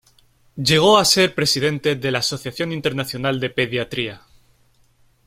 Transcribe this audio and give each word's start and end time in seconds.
Llegó 0.55 0.97
a 0.97 1.05
ser 1.05 1.35
presidente 1.35 1.95
de 1.95 2.09
la 2.11 2.17
Asociación 2.17 2.71
Internacional 2.71 3.39
de 3.39 3.51
Pediatría. 3.51 4.21